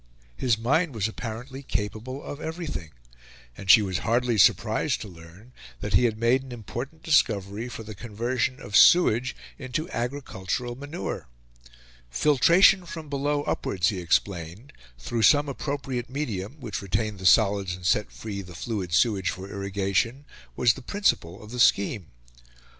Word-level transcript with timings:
His 0.35 0.57
mind 0.57 0.95
was 0.95 1.07
apparently 1.07 1.61
capable 1.61 2.23
of 2.23 2.41
everything, 2.41 2.89
and 3.55 3.69
she 3.69 3.83
was 3.83 3.99
hardly 3.99 4.35
surprised 4.39 4.99
to 5.01 5.07
learn 5.07 5.53
that 5.79 5.93
he 5.93 6.05
had 6.05 6.17
made 6.17 6.41
an 6.41 6.51
important 6.51 7.03
discovery 7.03 7.69
for 7.69 7.83
the 7.83 7.93
conversion 7.93 8.59
of 8.59 8.75
sewage 8.75 9.35
into 9.59 9.87
agricultural 9.91 10.73
manure. 10.75 11.27
Filtration 12.09 12.87
from 12.87 13.09
below 13.09 13.43
upwards, 13.43 13.89
he 13.89 13.99
explained, 13.99 14.73
through 14.97 15.21
some 15.21 15.47
appropriate 15.47 16.09
medium, 16.09 16.53
which 16.59 16.81
retained 16.81 17.19
the 17.19 17.25
solids 17.27 17.75
and 17.75 17.85
set 17.85 18.11
free 18.11 18.41
the 18.41 18.55
fluid 18.55 18.91
sewage 18.93 19.29
for 19.29 19.51
irrigation, 19.51 20.25
was 20.55 20.73
the 20.73 20.81
principle 20.81 21.43
of 21.43 21.51
the 21.51 21.59
scheme. 21.59 22.07